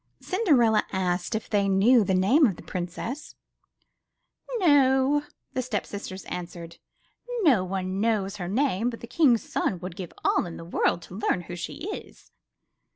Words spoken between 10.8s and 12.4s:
to learn who she is!"